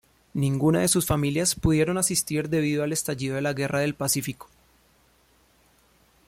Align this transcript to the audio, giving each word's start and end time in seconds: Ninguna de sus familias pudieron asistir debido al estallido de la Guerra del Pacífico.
Ninguna 0.33 0.79
de 0.79 0.87
sus 0.87 1.05
familias 1.05 1.53
pudieron 1.53 1.99
asistir 1.99 2.49
debido 2.49 2.81
al 2.83 2.91
estallido 2.91 3.35
de 3.35 3.43
la 3.43 3.53
Guerra 3.53 3.81
del 3.81 3.93
Pacífico. 3.93 4.49